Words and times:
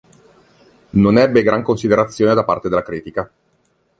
Non 0.93 1.19
ebbe 1.19 1.43
gran 1.43 1.61
considerazione 1.61 2.33
da 2.33 2.43
parte 2.43 2.69
della 2.69 2.81
critica. 2.81 3.31